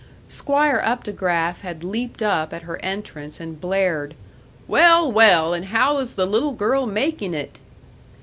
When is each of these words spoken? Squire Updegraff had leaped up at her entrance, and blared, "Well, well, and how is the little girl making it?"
Squire 0.27 0.81
Updegraff 0.83 1.59
had 1.59 1.83
leaped 1.83 2.23
up 2.23 2.53
at 2.53 2.63
her 2.63 2.81
entrance, 2.81 3.39
and 3.39 3.61
blared, 3.61 4.15
"Well, 4.67 5.11
well, 5.11 5.53
and 5.53 5.65
how 5.65 5.97
is 5.99 6.15
the 6.15 6.25
little 6.25 6.53
girl 6.53 6.87
making 6.87 7.35
it?" 7.35 7.59